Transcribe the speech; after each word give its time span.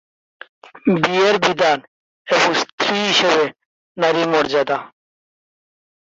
বিয়ের 0.95 1.35
বিধান, 1.39 1.79
এবং 2.27 2.49
স্ত্রী 2.53 2.97
হিসেবে 3.07 3.45
নারীর 3.97 4.27
মর্যাদা। 4.27 4.77